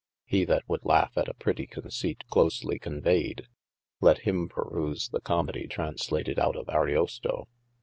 He 0.25 0.45
that 0.45 0.67
wold 0.67 0.83
laugh 0.83 1.11
at 1.15 1.27
a 1.27 1.35
prety 1.35 1.69
conceit 1.69 2.23
closely 2.27 2.79
conveyed, 2.79 3.45
let 3.99 4.21
him 4.21 4.49
peruse 4.49 5.09
the 5.09 5.21
comedie 5.21 5.67
translated 5.69 6.39
out 6.39 6.55
of 6.55 6.67
Ariosto. 6.69 7.47